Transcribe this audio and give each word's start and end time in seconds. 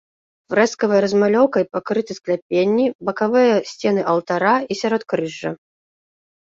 Фрэскавай 0.53 0.99
размалёўкай 1.05 1.67
пакрыты 1.75 2.11
скляпенні, 2.19 2.87
бакавыя 3.13 3.55
сцены 3.75 4.01
алтара 4.11 4.55
і 4.71 4.83
сяродкрыжжа. 4.85 5.57